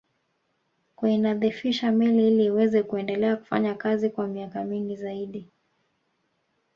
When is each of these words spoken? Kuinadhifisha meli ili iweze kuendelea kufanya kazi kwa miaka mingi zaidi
Kuinadhifisha 0.95 1.91
meli 1.91 2.27
ili 2.27 2.45
iweze 2.45 2.83
kuendelea 2.83 3.35
kufanya 3.35 3.75
kazi 3.75 4.09
kwa 4.09 4.27
miaka 4.27 4.63
mingi 4.63 4.95
zaidi 4.95 5.49